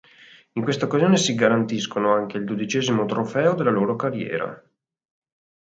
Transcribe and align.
In 0.53 0.63
questa 0.63 0.85
occasione 0.85 1.15
si 1.15 1.35
garantiscono 1.35 2.11
anche 2.15 2.37
il 2.37 2.43
dodicesimo 2.43 3.05
trofeo 3.05 3.53
della 3.53 3.69
loro 3.69 3.95
carriera. 3.95 4.59